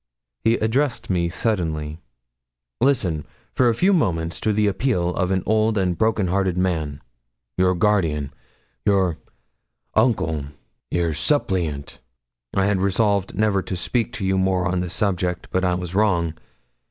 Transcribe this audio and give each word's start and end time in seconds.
He 0.43 0.55
addressed 0.55 1.11
me 1.11 1.29
suddenly 1.29 1.99
'Listen, 2.79 3.23
for 3.53 3.69
a 3.69 3.75
few 3.75 3.93
moments, 3.93 4.39
to 4.39 4.51
the 4.51 4.65
appeal 4.65 5.09
of 5.13 5.29
an 5.29 5.43
old 5.45 5.77
and 5.77 5.95
broken 5.95 6.29
hearted 6.29 6.57
man 6.57 7.01
your 7.55 7.75
guardian 7.75 8.33
your 8.83 9.19
uncle 9.93 10.45
your 10.89 11.13
suppliant. 11.13 11.99
I 12.51 12.65
had 12.65 12.81
resolved 12.81 13.35
never 13.35 13.61
to 13.61 13.77
speak 13.77 14.11
to 14.13 14.25
you 14.25 14.39
more 14.39 14.65
on 14.67 14.79
this 14.79 14.95
subject. 14.95 15.49
But 15.51 15.63
I 15.63 15.75
was 15.75 15.93
wrong. 15.93 16.33